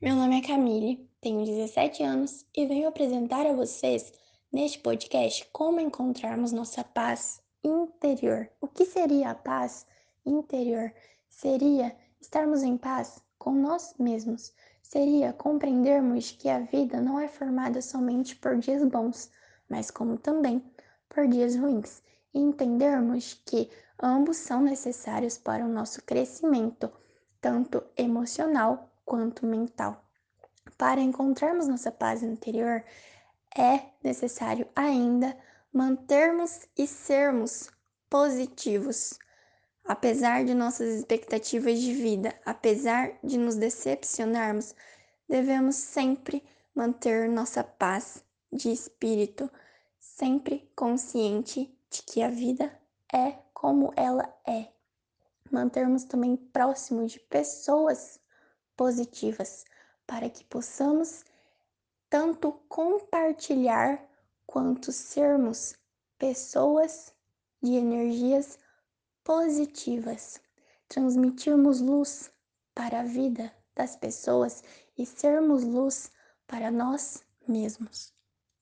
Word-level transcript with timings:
Meu 0.00 0.14
nome 0.14 0.38
é 0.38 0.46
Camille, 0.46 1.10
tenho 1.20 1.44
17 1.44 2.04
anos 2.04 2.46
e 2.56 2.64
venho 2.66 2.86
apresentar 2.86 3.44
a 3.44 3.52
vocês, 3.52 4.12
neste 4.52 4.78
podcast, 4.78 5.44
como 5.52 5.80
encontrarmos 5.80 6.52
nossa 6.52 6.84
paz 6.84 7.42
interior. 7.64 8.48
O 8.60 8.68
que 8.68 8.84
seria 8.84 9.30
a 9.30 9.34
paz 9.34 9.84
interior? 10.24 10.94
Seria 11.28 11.96
estarmos 12.20 12.62
em 12.62 12.76
paz 12.76 13.20
com 13.40 13.50
nós 13.50 13.92
mesmos, 13.98 14.52
seria 14.80 15.32
compreendermos 15.32 16.30
que 16.30 16.48
a 16.48 16.60
vida 16.60 17.00
não 17.00 17.18
é 17.18 17.26
formada 17.26 17.82
somente 17.82 18.36
por 18.36 18.56
dias 18.56 18.84
bons, 18.84 19.28
mas 19.68 19.90
como 19.90 20.16
também 20.16 20.62
por 21.08 21.26
dias 21.26 21.56
ruins, 21.56 22.04
e 22.32 22.38
entendermos 22.38 23.42
que 23.44 23.68
ambos 24.00 24.36
são 24.36 24.62
necessários 24.62 25.36
para 25.36 25.64
o 25.64 25.68
nosso 25.68 26.00
crescimento, 26.04 26.88
tanto 27.40 27.82
emocional 27.96 28.87
quanto 29.08 29.46
mental. 29.46 30.04
Para 30.76 31.00
encontrarmos 31.00 31.66
nossa 31.66 31.90
paz 31.90 32.22
interior, 32.22 32.84
é 33.56 33.86
necessário 34.04 34.68
ainda 34.76 35.34
mantermos 35.72 36.66
e 36.76 36.86
sermos 36.86 37.70
positivos. 38.10 39.18
Apesar 39.82 40.44
de 40.44 40.52
nossas 40.52 40.94
expectativas 40.98 41.80
de 41.80 41.94
vida, 41.94 42.38
apesar 42.44 43.18
de 43.24 43.38
nos 43.38 43.56
decepcionarmos, 43.56 44.74
devemos 45.26 45.76
sempre 45.76 46.44
manter 46.74 47.30
nossa 47.30 47.64
paz 47.64 48.22
de 48.52 48.70
espírito, 48.70 49.50
sempre 49.98 50.70
consciente 50.76 51.74
de 51.88 52.02
que 52.02 52.22
a 52.22 52.28
vida 52.28 52.78
é 53.10 53.32
como 53.54 53.90
ela 53.96 54.30
é. 54.46 54.68
Mantermos 55.50 56.04
também 56.04 56.36
próximo 56.36 57.06
de 57.06 57.18
pessoas 57.18 58.20
positivas, 58.78 59.64
para 60.06 60.30
que 60.30 60.44
possamos 60.44 61.24
tanto 62.08 62.52
compartilhar 62.68 64.08
quanto 64.46 64.92
sermos 64.92 65.74
pessoas 66.16 67.12
de 67.60 67.74
energias 67.74 68.58
positivas, 69.24 70.40
transmitirmos 70.88 71.80
luz 71.80 72.30
para 72.72 73.00
a 73.00 73.04
vida 73.04 73.52
das 73.74 73.96
pessoas 73.96 74.62
e 74.96 75.04
sermos 75.04 75.64
luz 75.64 76.10
para 76.46 76.70
nós 76.70 77.22
mesmos. 77.46 78.17